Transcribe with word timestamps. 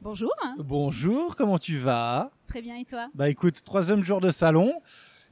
Bonjour. 0.00 0.32
Bonjour, 0.58 1.34
comment 1.36 1.58
tu 1.58 1.76
vas? 1.76 2.30
Très 2.46 2.62
bien, 2.62 2.76
et 2.76 2.84
toi? 2.84 3.08
Bah 3.14 3.28
écoute, 3.28 3.62
troisième 3.64 4.02
jour 4.04 4.20
de 4.20 4.30
salon, 4.30 4.72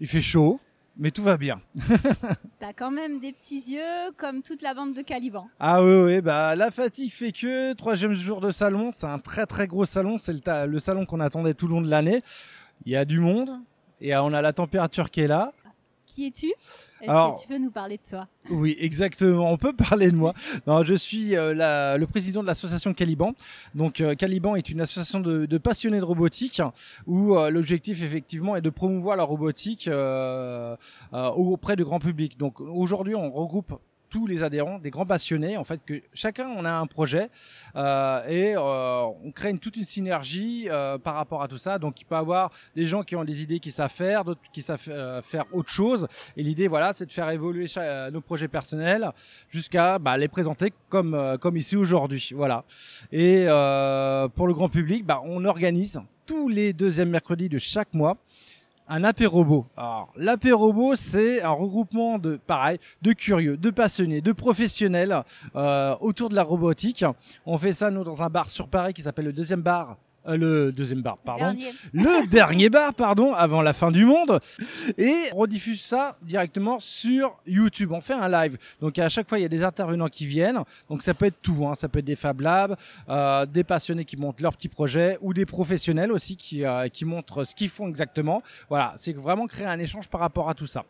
il 0.00 0.08
fait 0.08 0.20
chaud, 0.20 0.58
mais 0.96 1.12
tout 1.12 1.22
va 1.22 1.36
bien. 1.36 1.60
T'as 2.58 2.72
quand 2.72 2.90
même 2.90 3.20
des 3.20 3.32
petits 3.32 3.62
yeux 3.74 4.10
comme 4.16 4.42
toute 4.42 4.62
la 4.62 4.74
bande 4.74 4.94
de 4.94 5.02
Caliban. 5.02 5.48
Ah 5.60 5.82
oui, 5.84 5.94
oui, 6.04 6.20
bah 6.20 6.56
la 6.56 6.70
fatigue 6.72 7.12
fait 7.12 7.30
que 7.32 7.74
troisième 7.74 8.14
jour 8.14 8.40
de 8.40 8.50
salon, 8.50 8.90
c'est 8.92 9.06
un 9.06 9.18
très 9.20 9.46
très 9.46 9.68
gros 9.68 9.84
salon, 9.84 10.18
c'est 10.18 10.32
le, 10.32 10.66
le 10.66 10.78
salon 10.80 11.06
qu'on 11.06 11.20
attendait 11.20 11.54
tout 11.54 11.68
le 11.68 11.74
long 11.74 11.82
de 11.82 11.88
l'année. 11.88 12.22
Il 12.84 12.92
y 12.92 12.96
a 12.96 13.04
du 13.04 13.20
monde 13.20 13.50
et 14.00 14.16
on 14.16 14.32
a 14.32 14.42
la 14.42 14.52
température 14.52 15.10
qui 15.10 15.20
est 15.20 15.28
là. 15.28 15.52
Qui 16.06 16.28
es-tu? 16.28 16.46
Est-ce 17.02 17.36
que 17.36 17.42
tu 17.42 17.48
peux 17.48 17.58
nous 17.58 17.70
parler 17.70 17.96
de 17.98 18.08
toi? 18.08 18.26
Oui, 18.48 18.76
exactement. 18.78 19.50
On 19.50 19.58
peut 19.58 19.72
parler 19.72 20.10
de 20.10 20.16
moi. 20.16 20.32
Non, 20.66 20.82
je 20.84 20.94
suis 20.94 21.36
euh, 21.36 21.52
la, 21.52 21.98
le 21.98 22.06
président 22.06 22.42
de 22.42 22.46
l'association 22.46 22.94
Caliban. 22.94 23.32
Donc, 23.74 24.00
euh, 24.00 24.14
Caliban 24.14 24.56
est 24.56 24.68
une 24.70 24.80
association 24.80 25.20
de, 25.20 25.46
de 25.46 25.58
passionnés 25.58 25.98
de 25.98 26.04
robotique 26.04 26.62
où 27.06 27.36
euh, 27.36 27.50
l'objectif, 27.50 28.02
effectivement, 28.02 28.56
est 28.56 28.62
de 28.62 28.70
promouvoir 28.70 29.16
la 29.16 29.24
robotique 29.24 29.90
auprès 31.12 31.76
du 31.76 31.84
grand 31.84 31.98
public. 31.98 32.38
Donc, 32.38 32.60
aujourd'hui, 32.60 33.14
on 33.14 33.30
regroupe 33.30 33.78
tous 34.08 34.26
les 34.26 34.42
adhérents, 34.42 34.78
des 34.78 34.90
grands 34.90 35.06
passionnés, 35.06 35.56
en 35.56 35.64
fait, 35.64 35.80
que 35.84 36.00
chacun 36.14 36.48
on 36.56 36.64
a 36.64 36.72
un 36.72 36.86
projet 36.86 37.28
euh, 37.74 38.26
et 38.28 38.54
euh, 38.56 39.02
on 39.24 39.32
crée 39.32 39.50
une, 39.50 39.58
toute 39.58 39.76
une 39.76 39.84
synergie 39.84 40.68
euh, 40.70 40.98
par 40.98 41.14
rapport 41.14 41.42
à 41.42 41.48
tout 41.48 41.58
ça. 41.58 41.78
Donc 41.78 42.00
il 42.00 42.04
peut 42.04 42.14
y 42.14 42.18
avoir 42.18 42.50
des 42.74 42.84
gens 42.84 43.02
qui 43.02 43.16
ont 43.16 43.24
des 43.24 43.42
idées 43.42 43.60
qui 43.60 43.70
savent 43.70 43.90
faire, 43.92 44.24
d'autres 44.24 44.40
qui 44.52 44.62
savent 44.62 44.82
euh, 44.88 45.22
faire 45.22 45.44
autre 45.52 45.70
chose. 45.70 46.06
Et 46.36 46.42
l'idée, 46.42 46.68
voilà, 46.68 46.92
c'est 46.92 47.06
de 47.06 47.12
faire 47.12 47.30
évoluer 47.30 47.66
euh, 47.76 48.10
nos 48.10 48.20
projets 48.20 48.48
personnels 48.48 49.10
jusqu'à 49.50 49.98
bah, 49.98 50.16
les 50.16 50.28
présenter 50.28 50.72
comme 50.88 51.14
euh, 51.14 51.36
comme 51.36 51.56
ici 51.56 51.76
aujourd'hui. 51.76 52.30
Voilà. 52.34 52.64
Et 53.12 53.46
pour 54.34 54.46
le 54.46 54.54
grand 54.54 54.68
public, 54.68 55.04
bah, 55.04 55.20
on 55.24 55.44
organise 55.44 56.00
tous 56.26 56.48
les 56.48 56.72
deuxièmes 56.72 57.10
mercredis 57.10 57.48
de 57.48 57.58
chaque 57.58 57.94
mois 57.94 58.16
un 58.88 59.04
apérobo. 59.04 59.66
Alors, 59.76 60.12
l'apérobo, 60.16 60.94
c'est 60.94 61.42
un 61.42 61.50
regroupement 61.50 62.18
de, 62.18 62.36
pareil, 62.36 62.78
de 63.02 63.12
curieux, 63.12 63.56
de 63.56 63.70
passionnés, 63.70 64.20
de 64.20 64.32
professionnels 64.32 65.22
euh, 65.54 65.94
autour 66.00 66.28
de 66.28 66.34
la 66.34 66.42
robotique. 66.42 67.04
On 67.44 67.58
fait 67.58 67.72
ça, 67.72 67.90
nous, 67.90 68.04
dans 68.04 68.22
un 68.22 68.28
bar 68.28 68.50
sur 68.50 68.68
Paris 68.68 68.94
qui 68.94 69.02
s'appelle 69.02 69.26
le 69.26 69.32
deuxième 69.32 69.62
bar 69.62 69.96
euh, 70.28 70.36
le 70.36 70.72
deuxième 70.72 71.02
bar, 71.02 71.16
pardon, 71.18 71.44
Dernier. 71.44 71.70
le 71.92 72.26
dernier 72.26 72.70
bar, 72.70 72.94
pardon, 72.94 73.32
avant 73.34 73.62
la 73.62 73.72
fin 73.72 73.90
du 73.90 74.04
monde, 74.04 74.40
et 74.98 75.14
on 75.32 75.38
rediffuse 75.38 75.80
ça 75.80 76.16
directement 76.22 76.78
sur 76.78 77.36
YouTube. 77.46 77.92
On 77.92 78.00
fait 78.00 78.14
un 78.14 78.28
live, 78.28 78.58
donc 78.80 78.98
à 78.98 79.08
chaque 79.08 79.28
fois 79.28 79.38
il 79.38 79.42
y 79.42 79.44
a 79.44 79.48
des 79.48 79.62
intervenants 79.62 80.08
qui 80.08 80.26
viennent, 80.26 80.60
donc 80.88 81.02
ça 81.02 81.14
peut 81.14 81.26
être 81.26 81.40
tout, 81.42 81.66
hein. 81.66 81.74
ça 81.74 81.88
peut 81.88 82.00
être 82.00 82.04
des 82.04 82.16
Fab 82.16 82.40
Labs, 82.40 82.76
euh, 83.08 83.46
des 83.46 83.64
passionnés 83.64 84.04
qui 84.04 84.16
montrent 84.16 84.42
leurs 84.42 84.56
petits 84.56 84.68
projets, 84.68 85.18
ou 85.20 85.32
des 85.32 85.46
professionnels 85.46 86.12
aussi 86.12 86.36
qui 86.36 86.64
euh, 86.64 86.88
qui 86.88 87.04
montrent 87.04 87.44
ce 87.44 87.54
qu'ils 87.54 87.68
font 87.68 87.88
exactement. 87.88 88.42
Voilà, 88.68 88.94
c'est 88.96 89.12
vraiment 89.12 89.46
créer 89.46 89.66
un 89.66 89.78
échange 89.78 90.08
par 90.08 90.20
rapport 90.20 90.48
à 90.48 90.54
tout 90.54 90.66
ça. 90.66 90.84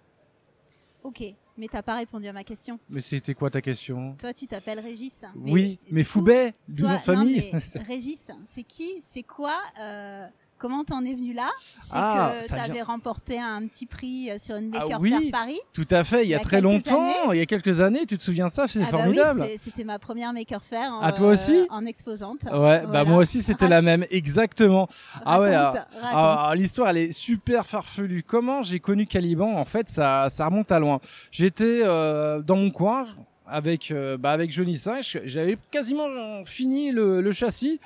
Ok, 1.03 1.23
mais 1.59 1.69
t'as 1.69 1.83
pas 1.83 1.97
répondu 1.97 2.27
à 2.27 2.33
ma 2.33 2.45
question. 2.45 2.79
Mais 2.89 3.01
c'était 3.01 3.35
quoi 3.35 3.51
ta 3.51 3.61
question? 3.61 4.15
Toi, 4.19 4.33
tu 4.33 4.47
t'appelles 4.47 4.81
Régis. 4.81 5.25
Oui, 5.37 5.79
mais 5.91 6.05
Foubet, 6.05 6.55
du 6.69 6.83
nom 6.83 6.95
de 6.95 6.99
famille. 6.99 7.51
non, 7.53 7.61
mais 7.75 7.83
Régis, 7.83 8.27
c'est 8.53 8.63
qui? 8.63 9.03
C'est 9.11 9.23
quoi 9.23 9.59
euh, 9.81 10.27
Comment 10.59 10.85
t'en 10.85 11.05
es 11.05 11.13
venu 11.13 11.35
là? 11.35 11.49
Je 11.59 11.87
sais 11.87 11.91
Ah, 11.93 12.33
que 12.41 12.49
t'avais 12.49 12.73
vient- 12.73 12.85
remporté 12.85 13.39
un 13.39 13.67
petit 13.67 13.85
prix 13.85 14.31
euh, 14.31 14.39
sur 14.39 14.57
une 14.57 14.71
Ah 14.75 14.81
Maker 14.85 15.01
oui, 15.01 15.11
Faire 15.11 15.21
Paris. 15.31 15.59
Tout 15.75 15.87
à 15.91 16.03
fait, 16.03 16.23
il 16.25 16.29
y 16.31 16.35
a, 16.35 16.37
Il 16.37 16.41
y 16.41 16.41
a 16.41 16.41
très 16.41 16.61
longtemps, 16.63 17.03
années. 17.03 17.35
il 17.35 17.39
y 17.39 17.43
a 17.43 17.47
quelques 17.47 17.83
années, 17.83 18.07
tu 18.07 18.17
te 18.17 18.23
souviens 18.23 18.47
de 18.47 18.51
ça, 18.51 18.67
c'est 18.67 18.81
Ah 18.81 18.85
bah 18.91 18.99
formidable. 18.99 19.43
oui, 19.43 19.61
c'était 19.63 19.85
ma 19.85 19.99
première 19.99 20.33
Maker 20.33 20.63
Faire. 20.63 20.93
en, 20.95 21.01
Ah, 21.03 21.13
toi 21.13 21.29
aussi? 21.29 21.55
euh, 21.55 21.67
En 21.69 21.85
exposante. 21.85 22.39
Ouais, 22.45 22.87
bah 22.87 23.05
moi 23.05 23.19
aussi 23.19 23.43
c'était 23.43 23.69
la 23.69 23.83
même, 23.83 24.07
exactement. 24.11 24.89
Ah 25.27 25.41
ouais, 25.43 25.55
Raconte, 25.57 25.81
ah, 26.03 26.47
ah, 26.51 26.55
l'histoire 26.55 26.89
elle 26.89 26.97
est 26.99 27.13
super 27.13 27.67
farfelue. 27.67 28.23
Comment 28.23 28.63
j'ai 28.63 28.81
connu 28.81 29.07
Caliban? 29.07 29.57
En 29.59 29.65
fait, 29.67 29.89
ça, 29.91 30.29
ça 30.31 30.47
remonte 30.47 30.73
à 30.73 30.79
loin. 30.79 31.01
J'étais 31.31 31.81
euh, 31.85 32.41
dans 32.41 32.57
mon 32.57 32.71
coin 32.71 33.05
avec 33.49 33.91
euh, 33.91 34.17
bah, 34.17 34.33
avec 34.33 34.51
Johnny 34.53 34.77
Cinq. 34.77 35.19
J'avais 35.25 35.57
quasiment 35.71 36.45
fini 36.45 36.91
le, 36.91 37.21
le 37.21 37.33
châssis. 37.33 37.81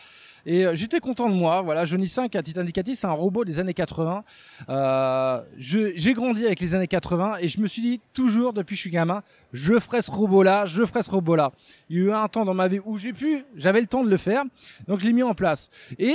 Et 0.46 0.64
euh, 0.64 0.74
j'étais 0.74 1.00
content 1.00 1.28
de 1.28 1.34
moi. 1.34 1.62
Voilà, 1.62 1.84
Johnny 1.84 2.08
5, 2.08 2.34
à 2.34 2.42
titre 2.42 2.60
indicatif, 2.60 2.98
c'est 2.98 3.06
un 3.06 3.12
robot 3.12 3.44
des 3.44 3.58
années 3.58 3.74
80. 3.74 4.24
Euh, 4.68 5.40
j'ai 5.58 6.14
grandi 6.14 6.46
avec 6.46 6.60
les 6.60 6.74
années 6.74 6.86
80 6.88 7.36
et 7.40 7.48
je 7.48 7.60
me 7.60 7.66
suis 7.66 7.82
dit 7.82 8.00
toujours 8.14 8.52
depuis 8.52 8.74
que 8.74 8.76
je 8.76 8.82
suis 8.82 8.90
gamin, 8.90 9.22
je 9.52 9.78
ferai 9.78 10.02
ce 10.02 10.10
robot-là, 10.10 10.64
je 10.66 10.84
ferai 10.84 11.02
ce 11.02 11.10
robot-là. 11.10 11.52
Il 11.88 11.96
y 11.96 12.00
a 12.00 12.04
eu 12.04 12.12
un 12.12 12.28
temps 12.28 12.44
dans 12.44 12.54
ma 12.54 12.68
vie 12.68 12.80
où 12.84 12.96
j'ai 12.96 13.12
pu, 13.12 13.44
j'avais 13.56 13.80
le 13.80 13.86
temps 13.86 14.04
de 14.04 14.10
le 14.10 14.16
faire, 14.16 14.44
donc 14.88 15.00
je 15.00 15.06
l'ai 15.06 15.12
mis 15.12 15.22
en 15.22 15.34
place. 15.34 15.70
Et 15.98 16.14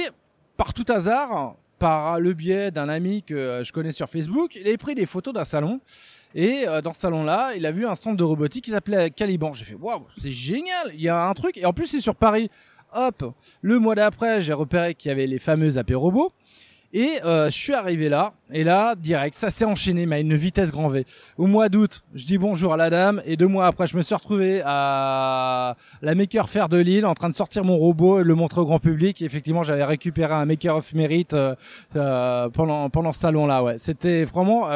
par 0.58 0.74
tout 0.74 0.86
hasard, 0.90 1.56
par 1.80 2.20
le 2.20 2.34
biais 2.34 2.72
d'un 2.72 2.90
ami 2.90 3.24
que 3.24 3.62
je 3.64 3.72
connais 3.72 3.92
sur 3.92 4.10
Facebook, 4.10 4.56
il 4.56 4.68
avait 4.68 4.78
pris 4.78 4.96
des 4.96 5.06
photos 5.06 5.34
d'un 5.34 5.44
salon. 5.44 5.80
Et 6.34 6.68
euh, 6.68 6.82
dans 6.82 6.94
ce 6.94 7.00
salon-là, 7.00 7.54
il 7.56 7.66
a 7.66 7.72
vu 7.72 7.88
un 7.88 7.96
stand 7.96 8.18
de 8.18 8.24
robotique 8.24 8.66
qui 8.66 8.72
s'appelait 8.72 9.10
Caliban. 9.10 9.54
J'ai 9.54 9.64
fait 9.64 9.76
waouh, 9.76 10.06
c'est 10.16 10.34
génial, 10.34 10.92
il 10.94 11.02
y 11.02 11.08
a 11.08 11.26
un 11.28 11.34
truc. 11.34 11.58
Et 11.58 11.66
en 11.66 11.74
plus, 11.74 11.88
c'est 11.88 12.02
sur 12.02 12.16
Paris. 12.16 12.50
Hop, 12.94 13.34
le 13.62 13.80
mois 13.80 13.96
d'après, 13.96 14.42
j'ai 14.42 14.54
repéré 14.54 14.96
qu'il 14.96 15.10
y 15.10 15.12
avait 15.12 15.28
les 15.28 15.40
fameux 15.40 15.78
apérobos. 15.78 16.32
Et 16.94 17.20
euh, 17.26 17.46
je 17.48 17.52
suis 17.52 17.74
arrivé 17.74 18.08
là, 18.10 18.34
et 18.52 18.64
là, 18.64 18.96
direct, 18.96 19.36
ça 19.36 19.50
s'est 19.50 19.66
enchaîné, 19.66 20.06
mais 20.06 20.18
à 20.18 20.20
une 20.20 20.36
vitesse 20.36 20.72
grand 20.72 20.88
V. 20.88 21.06
Au 21.38 21.46
mois 21.46 21.68
d'août, 21.68 22.04
je 22.14 22.26
dis 22.26 22.38
bonjour 22.38 22.74
à 22.74 22.78
la 22.78 22.90
dame, 22.90 23.22
et 23.26 23.36
deux 23.36 23.48
mois 23.48 23.68
après, 23.68 23.88
je 23.88 23.98
me 23.98 24.02
suis 24.02 24.16
retrouvé 24.16 24.62
à 24.64 25.76
la 26.02 26.16
Maker 26.16 26.48
Faire 26.48 26.70
de 26.70 26.78
Lille, 26.78 27.06
en 27.06 27.14
train 27.14 27.30
de 27.30 27.36
sortir 27.36 27.64
mon 27.64 27.78
robot 27.78 28.22
et 28.22 28.24
le 28.24 28.36
montrer 28.36 28.62
au 28.62 28.66
grand 28.66 28.80
public. 28.80 29.22
Effectivement, 29.22 29.64
j'avais 29.64 29.84
récupéré 29.84 30.34
un 30.34 30.46
Maker 30.46 30.78
of 30.78 30.94
Merit 30.94 31.28
euh, 31.34 31.56
euh, 31.96 32.50
pendant 32.50 32.90
pendant 32.90 33.12
ce 33.12 33.20
salon-là. 33.20 33.64
Ouais, 33.64 33.78
c'était 33.78 34.24
vraiment. 34.24 34.70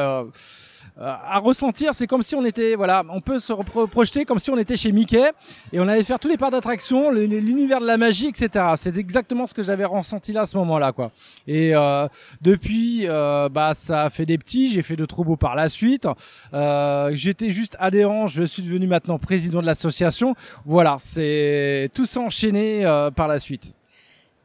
Euh, 1.00 1.06
à 1.06 1.40
ressentir, 1.40 1.94
c'est 1.94 2.08
comme 2.08 2.22
si 2.22 2.36
on 2.36 2.44
était, 2.44 2.76
voilà, 2.76 3.04
on 3.10 3.22
peut 3.22 3.40
se 3.40 3.54
projeter 3.54 4.26
comme 4.26 4.40
si 4.40 4.50
on 4.50 4.58
était 4.58 4.76
chez 4.76 4.92
Mickey 4.92 5.32
et 5.72 5.80
on 5.80 5.88
allait 5.88 6.04
faire 6.04 6.20
tous 6.20 6.28
les 6.28 6.38
parcs 6.38 6.52
d'attraction, 6.52 7.12
l'univers 7.12 7.80
de 7.80 7.86
la 7.86 7.98
magie, 7.98 8.28
etc. 8.28 8.66
C'est 8.76 8.98
exactement 8.98 9.46
ce 9.48 9.54
que 9.54 9.64
j'avais 9.64 9.86
ressenti 9.86 10.34
là 10.34 10.42
à 10.42 10.46
ce 10.46 10.58
moment-là, 10.58 10.92
quoi. 10.92 11.12
Et 11.48 11.74
euh, 11.74 12.08
depuis, 12.42 13.08
euh, 13.08 13.48
bah, 13.50 13.74
ça 13.74 14.04
a 14.04 14.10
fait 14.10 14.26
des 14.26 14.38
petits. 14.38 14.70
J'ai 14.70 14.82
fait 14.82 14.96
de 14.96 15.06
trop 15.06 15.24
beaux 15.24 15.38
par 15.38 15.56
la 15.56 15.70
suite. 15.70 16.08
Euh, 16.54 17.12
J'étais 17.14 17.52
juste 17.52 17.78
adhérent. 17.80 18.28
Je 18.28 18.44
suis 18.44 18.64
devenu 18.64 18.88
maintenant 18.88 19.18
président 19.20 19.62
de 19.62 19.66
l'association. 19.66 20.36
Voilà, 20.66 20.98
c'est 21.00 21.90
tout 21.94 22.06
s'est 22.06 22.20
enchaîné 22.20 22.86
euh, 22.86 23.12
par 23.12 23.28
la 23.28 23.40
suite. 23.40 23.74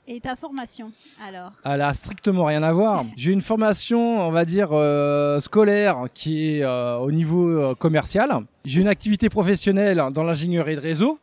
Et 0.06 0.20
ta 0.20 0.36
formation, 0.36 0.90
alors? 1.26 1.50
Elle 1.64 1.80
a 1.80 1.94
strictement 1.94 2.44
rien 2.44 2.62
à 2.62 2.72
voir. 2.74 3.04
J'ai 3.16 3.32
une 3.32 3.40
formation, 3.40 4.20
on 4.20 4.30
va 4.30 4.44
dire, 4.44 4.68
euh, 4.72 5.40
scolaire 5.40 6.04
qui 6.12 6.56
est 6.58 6.62
euh, 6.62 6.98
au 6.98 7.10
niveau 7.10 7.48
euh, 7.48 7.74
commercial. 7.74 8.30
J'ai 8.66 8.82
une 8.82 8.88
activité 8.88 9.30
professionnelle 9.30 10.02
dans 10.12 10.22
l'ingénierie 10.22 10.76
de 10.76 10.80
réseau. 10.80 11.18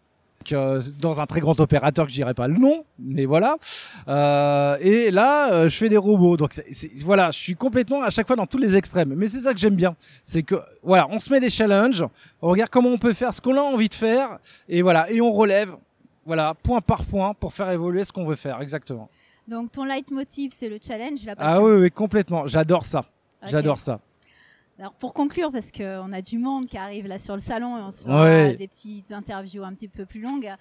euh, 0.53 0.81
dans 0.99 1.19
un 1.21 1.27
très 1.27 1.39
grand 1.39 1.59
opérateur 1.59 2.05
que 2.05 2.09
je 2.11 2.15
dirais 2.15 2.33
pas 2.33 2.47
le 2.47 2.57
nom, 2.57 2.83
mais 2.97 3.25
voilà. 3.25 3.57
Euh, 4.07 4.75
et 4.81 5.11
là, 5.11 5.53
euh, 5.53 5.69
je 5.69 5.77
fais 5.77 5.87
des 5.87 5.97
robots. 5.97 6.35
Donc 6.35 6.53
c'est- 6.53 6.65
c'est- 6.71 6.91
voilà, 7.03 7.29
je 7.29 7.37
suis 7.37 7.53
complètement 7.53 8.01
à 8.01 8.09
chaque 8.09 8.25
fois 8.25 8.35
dans 8.35 8.47
tous 8.47 8.57
les 8.57 8.75
extrêmes. 8.75 9.13
Mais 9.15 9.27
c'est 9.27 9.41
ça 9.41 9.53
que 9.53 9.59
j'aime 9.59 9.75
bien, 9.75 9.95
c'est 10.23 10.41
que 10.41 10.55
voilà, 10.81 11.07
on 11.11 11.19
se 11.19 11.31
met 11.31 11.39
des 11.39 11.51
challenges, 11.51 12.03
on 12.41 12.49
regarde 12.49 12.71
comment 12.71 12.89
on 12.89 12.97
peut 12.97 13.13
faire 13.13 13.31
ce 13.35 13.39
qu'on 13.41 13.55
a 13.55 13.61
envie 13.61 13.89
de 13.89 13.93
faire, 13.93 14.39
et 14.67 14.81
voilà, 14.81 15.11
et 15.11 15.21
on 15.21 15.31
relève, 15.31 15.75
voilà, 16.25 16.53
point 16.63 16.81
par 16.81 17.03
point 17.05 17.33
pour 17.33 17.53
faire 17.53 17.69
évoluer 17.71 18.03
ce 18.03 18.11
qu'on 18.11 18.25
veut 18.25 18.35
faire, 18.35 18.61
exactement. 18.61 19.09
Donc 19.47 19.71
ton 19.71 19.83
leitmotiv, 19.83 20.51
c'est 20.57 20.69
le 20.69 20.77
challenge, 20.81 21.19
la 21.25 21.33
Ah 21.37 21.61
oui, 21.61 21.73
oui, 21.73 21.91
complètement. 21.91 22.45
J'adore 22.47 22.85
ça. 22.85 23.01
J'adore 23.43 23.79
ça. 23.79 23.99
Alors 24.79 24.93
pour 24.93 25.13
conclure, 25.13 25.51
parce 25.51 25.71
qu'on 25.71 26.11
a 26.13 26.21
du 26.21 26.37
monde 26.37 26.65
qui 26.67 26.77
arrive 26.77 27.07
là 27.07 27.19
sur 27.19 27.35
le 27.35 27.41
salon 27.41 27.77
et 27.77 27.81
on 27.81 27.91
se 27.91 28.03
fera 28.03 28.23
Ouais. 28.23 28.55
des 28.55 28.67
petites 28.67 29.11
interviews 29.11 29.63
un 29.63 29.73
petit 29.73 29.87
peu 29.87 30.05
plus 30.05 30.21
longues. 30.21 30.51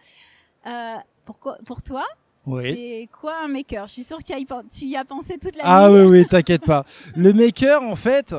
Euh, 0.67 0.95
pourquoi, 1.25 1.57
pour 1.65 1.83
toi, 1.83 2.05
Oui. 2.47 2.75
c'est 2.75 3.09
quoi 3.21 3.35
un 3.45 3.49
maker? 3.49 3.87
Je 3.87 3.93
suis 3.93 4.05
sûre 4.05 4.19
que 4.19 4.25
tu 4.25 4.33
y, 4.33 4.35
as 4.35 4.39
y 4.39 4.45
pen- 4.47 4.65
tu 4.75 4.85
y 4.87 4.97
as 4.97 5.05
pensé 5.05 5.39
toute 5.39 5.57
la 5.57 5.63
Ah 5.65 5.89
nuit. 5.89 6.01
oui, 6.01 6.07
oui, 6.21 6.27
t'inquiète 6.27 6.65
pas. 6.65 6.85
Le 7.17 7.33
maker, 7.33 7.83
en 7.83 7.97
fait, 7.97 8.35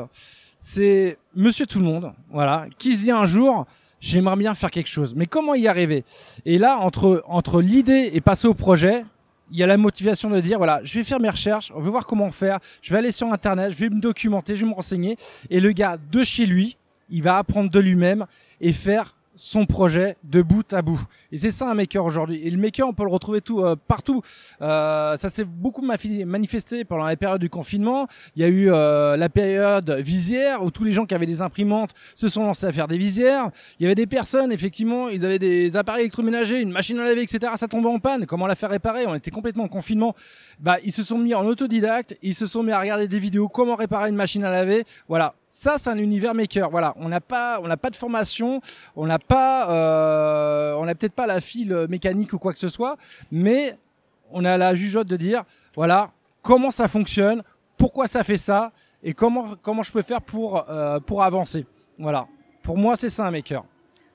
c'est 0.59 1.18
monsieur 1.35 1.65
tout 1.65 1.79
le 1.79 1.85
monde, 1.85 2.13
voilà, 2.29 2.68
qui 2.77 2.95
se 2.95 3.03
dit 3.06 3.12
un 3.12 3.25
jour, 3.25 3.65
j'aimerais 4.01 4.36
bien 4.36 4.53
faire 4.56 4.71
quelque 4.71 4.89
chose. 4.89 5.15
Mais 5.15 5.27
comment 5.27 5.56
y 5.56 5.68
arriver? 5.68 6.03
Et 6.45 6.57
là, 6.57 6.80
entre, 6.80 7.24
entre 7.27 7.62
l'idée 7.62 8.12
et 8.13 8.19
passer 8.19 8.48
au 8.48 8.53
projet, 8.53 9.06
il 9.51 9.57
y 9.57 9.63
a 9.63 9.68
la 9.68 9.77
motivation 9.77 10.30
de 10.30 10.39
dire, 10.39 10.57
voilà, 10.57 10.81
je 10.83 11.00
vais 11.00 11.06
faire 11.06 11.19
mes 11.19 11.30
recherches, 11.30 11.71
on 11.75 11.81
va 11.81 11.89
voir 11.89 12.06
comment 12.06 12.31
faire, 12.31 12.59
je 12.81 12.92
vais 12.92 13.00
aller 13.00 13.12
sur 13.12 13.31
Internet, 13.31 13.71
je 13.71 13.77
vais 13.77 13.89
me 13.89 14.00
documenter, 14.00 14.56
je 14.56 14.65
vais 14.65 14.69
me 14.69 14.75
renseigner. 14.75 15.18
Et 15.50 15.59
le 15.59 15.71
gars 15.71 15.98
de 16.12 16.24
chez 16.24 16.45
lui, 16.45 16.77
il 17.09 17.21
va 17.21 17.38
apprendre 17.38 17.69
de 17.69 17.80
lui-même 17.80 18.25
et 18.59 18.74
faire 18.74 19.15
son 19.36 19.66
projet 19.66 20.18
de 20.24 20.42
bout 20.42 20.72
à 20.74 20.81
bout. 20.81 21.01
Et 21.31 21.38
c'est 21.38 21.51
ça 21.51 21.69
un 21.69 21.74
maker 21.74 22.06
aujourd'hui. 22.06 22.42
Et 22.44 22.50
le 22.50 22.57
maker, 22.57 22.88
on 22.88 22.94
peut 22.94 23.04
le 23.04 23.10
retrouver 23.12 23.42
tout 23.42 23.62
euh, 23.62 23.75
partout. 23.75 24.22
Euh, 24.62 25.16
ça 25.18 25.30
s'est 25.30 25.45
beaucoup 25.45 25.81
manifesté 25.81 26.83
pendant 26.83 27.06
la 27.06 27.16
période 27.16 27.42
du 27.42 27.50
confinement. 27.50 28.07
Il 28.36 28.42
y 28.42 28.45
a 28.45 28.48
eu 28.48 28.72
euh, 28.72 29.18
la 29.18 29.30
période 29.30 29.89
visière 29.92 30.63
où 30.63 30.72
tous 30.72 30.83
les 30.83 30.92
gens 30.92 31.06
qui 31.06 31.16
avaient 31.16 31.25
des 31.25 31.42
imprimantes 31.42 31.92
se 32.16 32.30
sont 32.30 32.44
lancés 32.44 32.66
à 32.66 32.72
faire 32.72 32.88
des 32.88 32.98
visières. 32.98 33.50
Il 33.80 33.83
y 33.83 33.86
avait 33.86 33.95
des 33.95 34.07
personnes, 34.07 34.51
effectivement, 34.51 35.10
ils 35.10 35.25
avaient 35.25 35.39
des 35.39 35.75
appareils 35.78 36.04
électroménagers, 36.04 36.60
une 36.60 36.72
machine 36.72 37.00
à 37.00 37.06
laver, 37.06 37.24
etc. 37.24 37.54
Ça 37.57 37.68
tombait 37.68 37.89
en 37.89 38.00
panne. 38.00 38.25
Comment 38.25 38.48
la 38.48 38.56
faire 38.56 38.69
réparer? 38.69 39.06
On 39.07 39.16
était 39.16 39.31
complètement 39.31 39.63
en 39.63 39.69
confinement. 39.69 40.16
Bah, 40.60 40.78
ils 40.83 40.92
se 40.92 41.04
sont 41.04 41.18
mis 41.18 41.33
en 41.33 41.45
autodidacte. 41.45 42.18
Ils 42.22 42.36
se 42.36 42.45
sont 42.45 42.63
mis 42.63 42.72
à 42.72 42.80
regarder 42.80 43.07
des 43.07 43.19
vidéos 43.19 43.48
comment 43.48 43.75
réparer 43.75 44.10
une 44.10 44.16
machine 44.16 44.44
à 44.44 44.51
laver? 44.51 44.83
Voilà. 45.07 45.36
Ça, 45.53 45.77
c'est 45.77 45.89
un 45.89 45.98
univers 45.98 46.33
maker. 46.33 46.69
Voilà, 46.69 46.94
on 46.95 47.09
n'a 47.09 47.19
pas, 47.19 47.59
on 47.62 47.68
n'a 47.68 47.75
pas 47.75 47.89
de 47.89 47.98
formation, 47.98 48.62
on 48.95 49.06
n'a 49.06 49.19
pas, 49.19 49.69
euh, 49.69 50.74
on 50.75 50.86
n'a 50.86 50.95
peut-être 50.95 51.13
pas 51.13 51.27
la 51.27 51.42
file 51.42 51.88
mécanique 51.89 52.31
ou 52.31 52.39
quoi 52.39 52.53
que 52.53 52.59
ce 52.59 52.69
soit, 52.69 52.95
mais 53.31 53.77
on 54.31 54.45
a 54.45 54.57
la 54.57 54.74
jugeote 54.74 55.07
de 55.07 55.18
dire, 55.18 55.44
voilà, 55.75 56.12
comment 56.42 56.71
ça 56.71 56.88
fonctionne, 56.88 57.44
pourquoi 57.77 58.07
ça 58.07 58.24
fait 58.24 58.38
ça, 58.38 58.71
et 59.03 59.13
comment 59.13 59.56
comment 59.62 59.83
je 59.83 59.92
peux 59.92 60.01
faire 60.01 60.21
pour 60.21 60.69
euh, 60.69 61.01
pour 61.01 61.21
avancer. 61.21 61.65
Voilà. 62.00 62.27
Pour 62.63 62.77
moi, 62.77 62.95
c'est 62.95 63.09
ça 63.09 63.25
un 63.27 63.31
maker. 63.31 63.65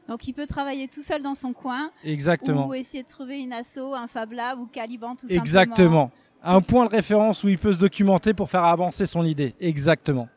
Donc 0.09 0.27
il 0.27 0.33
peut 0.33 0.47
travailler 0.47 0.89
tout 0.89 1.03
seul 1.03 1.23
dans 1.23 1.35
son 1.35 1.53
coin. 1.53 1.91
Exactement. 2.05 2.67
Ou 2.67 2.75
essayer 2.75 3.03
de 3.03 3.09
trouver 3.09 3.41
une 3.41 3.53
asso, 3.53 3.95
un 3.95 4.07
Fab 4.07 4.33
Lab 4.33 4.61
ou 4.61 4.67
Caliban 4.67 5.17
tout 5.17 5.27
Exactement. 5.29 6.11
Un 6.43 6.61
point 6.61 6.87
de 6.87 6.91
référence 6.91 7.43
où 7.43 7.49
il 7.49 7.59
peut 7.59 7.73
se 7.73 7.79
documenter 7.79 8.33
pour 8.33 8.49
faire 8.49 8.65
avancer 8.65 9.05
son 9.05 9.25
idée. 9.25 9.55
Exactement. 9.61 10.29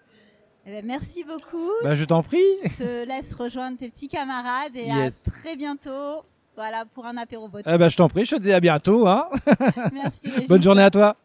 Eh 0.69 0.71
ben, 0.71 0.86
merci 0.86 1.24
beaucoup. 1.24 1.71
Bah, 1.83 1.95
je 1.95 2.04
t'en 2.04 2.21
prie. 2.21 2.38
Je 2.63 2.77
te 2.77 3.07
laisse 3.07 3.33
rejoindre 3.33 3.80
tes 3.80 3.89
petits 3.89 4.07
camarades 4.07 4.75
et 4.75 4.92
à 4.92 5.10
très 5.10 5.56
bientôt. 5.56 6.24
Voilà 6.56 6.86
pour 6.94 7.07
un 7.07 7.18
apéro 7.18 7.50
Eh 7.66 7.77
ben, 7.77 7.89
je 7.89 7.98
t'en 7.98 8.07
prie, 8.07 8.24
je 8.25 8.36
te 8.36 8.42
dis 8.42 8.54
à 8.54 8.60
bientôt. 8.60 9.07
Hein 9.07 9.30
merci. 9.94 10.45
Bonne 10.48 10.62
journée 10.62 10.83
à 10.83 10.92
toi. 10.92 11.16